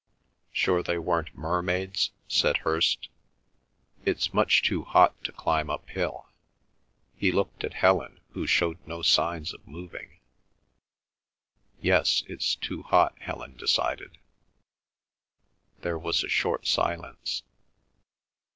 [0.51, 3.07] "Sure they weren't mermaids?" said Hirst.
[4.03, 6.27] "It's much too hot to climb uphill."
[7.15, 10.17] He looked at Helen, who showed no signs of moving.
[11.81, 14.17] "Yes, it's too hot," Helen decided.
[15.81, 17.43] There was a short silence.